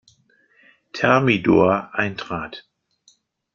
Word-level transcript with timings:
Thermidor 0.95 1.91
eintrat. 1.93 2.63